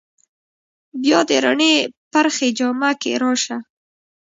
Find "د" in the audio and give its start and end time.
1.29-1.31